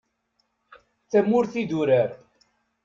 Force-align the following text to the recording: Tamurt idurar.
Tamurt 1.11 1.53
idurar. 1.63 2.11